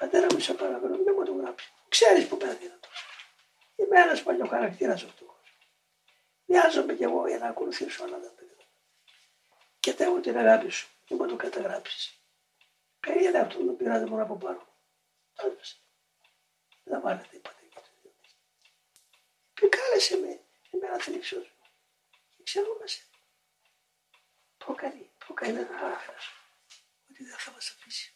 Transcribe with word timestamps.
Πατέρα 0.00 0.26
μου, 0.32 0.40
σε 0.40 0.54
παρακαλώ, 0.54 0.96
μην 0.96 1.14
μου 1.16 1.24
το 1.24 1.32
γράψει. 1.34 1.72
Ξέρεις 1.88 2.26
που 2.28 2.36
παίρνει 2.36 2.68
το 2.68 2.78
τόσο. 2.80 3.04
Είμαι 3.76 4.00
ένας 4.00 4.22
παλιό 4.22 4.46
χαρακτήρας 4.46 5.02
αυτό. 5.02 5.40
Μοιάζομαι 6.44 6.94
κι 6.94 7.02
εγώ 7.02 7.28
για 7.28 7.38
να 7.38 7.48
ακολουθήσω 7.48 8.04
όλα 8.04 8.20
τα 8.20 8.30
παιδιά. 8.36 8.66
Και 9.80 9.92
θέλω 9.92 10.20
την 10.20 10.36
αγάπη 10.36 10.68
σου. 10.70 10.88
Μην 11.08 11.18
μου 11.22 11.28
το 11.28 11.36
καταγράψεις. 11.36 12.22
Πήγαινε 13.00 13.38
αυτό 13.38 13.64
το 13.64 13.72
πειράζει 13.72 14.04
μόνο 14.04 14.22
από 14.22 14.36
πάνω. 14.36 14.66
Δεν 16.84 17.00
βάλε 17.00 17.22
τίποτα 17.30 17.58
για 17.60 17.80
το 17.80 17.88
δύο. 18.02 18.12
Και 19.54 19.68
κάλεσε 19.68 20.16
με 20.16 20.40
εμένα 20.70 20.98
θλίψος. 20.98 21.56
Και 22.36 22.42
ξέρω 22.42 22.76
μας. 22.80 23.02
Το 24.56 24.74
κάνει. 24.74 25.10
Το 25.26 25.32
κάνει 25.34 25.52
να 25.52 25.60
Ότι 27.10 27.24
δεν 27.24 27.38
θα 27.38 27.50
μας 27.52 27.70
αφήσει. 27.70 28.14